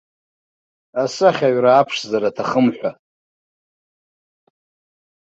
[1.01, 2.91] Асахьаҩыра аԥшӡара аҭахым ҳәа.